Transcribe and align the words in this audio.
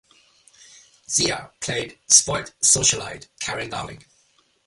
Zea 1.07 1.51
played 1.59 1.99
spoiled 2.07 2.51
socialite 2.59 3.27
Karen 3.39 3.69
Darling. 3.69 4.03